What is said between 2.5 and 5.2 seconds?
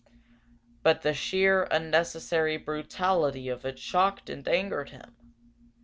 brutality of it shocked and angered him.